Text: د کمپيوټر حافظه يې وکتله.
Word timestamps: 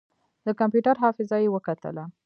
د 0.45 0.47
کمپيوټر 0.59 0.95
حافظه 1.03 1.37
يې 1.43 1.49
وکتله. 1.51 2.03